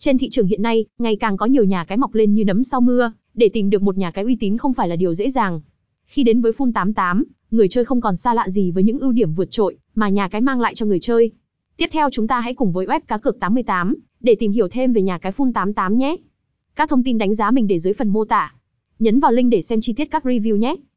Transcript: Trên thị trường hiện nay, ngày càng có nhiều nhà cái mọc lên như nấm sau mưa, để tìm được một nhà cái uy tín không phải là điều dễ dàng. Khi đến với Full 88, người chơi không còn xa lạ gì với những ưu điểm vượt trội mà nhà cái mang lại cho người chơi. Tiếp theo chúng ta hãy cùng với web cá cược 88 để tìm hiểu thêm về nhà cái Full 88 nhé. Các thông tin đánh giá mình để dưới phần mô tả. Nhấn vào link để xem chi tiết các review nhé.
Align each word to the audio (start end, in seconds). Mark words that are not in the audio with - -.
Trên 0.00 0.18
thị 0.18 0.28
trường 0.28 0.46
hiện 0.46 0.62
nay, 0.62 0.84
ngày 0.98 1.16
càng 1.16 1.36
có 1.36 1.46
nhiều 1.46 1.64
nhà 1.64 1.84
cái 1.84 1.98
mọc 1.98 2.14
lên 2.14 2.34
như 2.34 2.44
nấm 2.44 2.64
sau 2.64 2.80
mưa, 2.80 3.12
để 3.34 3.48
tìm 3.48 3.70
được 3.70 3.82
một 3.82 3.96
nhà 3.96 4.10
cái 4.10 4.24
uy 4.24 4.36
tín 4.36 4.56
không 4.56 4.74
phải 4.74 4.88
là 4.88 4.96
điều 4.96 5.14
dễ 5.14 5.30
dàng. 5.30 5.60
Khi 6.06 6.22
đến 6.22 6.40
với 6.40 6.52
Full 6.52 6.72
88, 6.72 7.24
người 7.50 7.68
chơi 7.68 7.84
không 7.84 8.00
còn 8.00 8.16
xa 8.16 8.34
lạ 8.34 8.48
gì 8.48 8.70
với 8.70 8.82
những 8.82 8.98
ưu 8.98 9.12
điểm 9.12 9.34
vượt 9.34 9.50
trội 9.50 9.76
mà 9.94 10.08
nhà 10.08 10.28
cái 10.28 10.40
mang 10.40 10.60
lại 10.60 10.74
cho 10.74 10.86
người 10.86 11.00
chơi. 11.00 11.30
Tiếp 11.76 11.88
theo 11.92 12.10
chúng 12.10 12.28
ta 12.28 12.40
hãy 12.40 12.54
cùng 12.54 12.72
với 12.72 12.86
web 12.86 13.00
cá 13.08 13.18
cược 13.18 13.40
88 13.40 13.96
để 14.20 14.34
tìm 14.34 14.52
hiểu 14.52 14.68
thêm 14.68 14.92
về 14.92 15.02
nhà 15.02 15.18
cái 15.18 15.32
Full 15.32 15.52
88 15.52 15.98
nhé. 15.98 16.16
Các 16.76 16.90
thông 16.90 17.04
tin 17.04 17.18
đánh 17.18 17.34
giá 17.34 17.50
mình 17.50 17.66
để 17.66 17.78
dưới 17.78 17.92
phần 17.92 18.08
mô 18.08 18.24
tả. 18.24 18.54
Nhấn 18.98 19.20
vào 19.20 19.32
link 19.32 19.50
để 19.50 19.60
xem 19.60 19.80
chi 19.80 19.92
tiết 19.92 20.10
các 20.10 20.24
review 20.24 20.56
nhé. 20.56 20.74